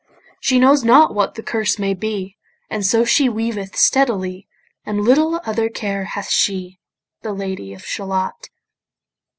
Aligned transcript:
She 0.39 0.57
knows 0.57 0.83
not 0.83 1.13
what 1.13 1.35
the 1.35 1.43
curse 1.43 1.77
may 1.77 1.93
be, 1.93 2.35
And 2.71 2.83
so 2.83 3.05
she 3.05 3.29
weaveth 3.29 3.75
steadily, 3.75 4.47
And 4.83 5.01
little 5.01 5.39
other 5.45 5.69
care 5.69 6.05
hath 6.05 6.31
she, 6.31 6.79
The 7.21 7.33
Lady 7.33 7.71
of 7.75 7.85
Shalott. 7.85 8.49